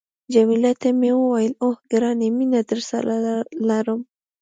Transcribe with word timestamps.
جميله 0.33 0.71
ته 0.81 0.89
مې 0.99 1.11
وویل، 1.17 1.53
اوه، 1.63 1.75
ګرانې 1.91 2.27
مینه 2.37 2.61
درسره 2.69 3.15
لرم. 3.67 3.99